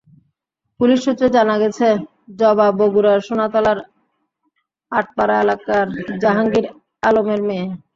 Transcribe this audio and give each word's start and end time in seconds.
Police 0.79 0.99
সূত্রে 1.05 1.27
জানা 1.35 1.55
গেছে, 1.61 1.87
জবা 2.39 2.67
বগুড়ার 2.79 3.19
সোনাতলার 3.27 3.77
আটপাড়া 4.91 5.35
এলাকার 5.43 5.87
জাহাঙ্গীর 6.21 6.65
আলমের 7.03 7.41
মেয়ে। 7.47 7.65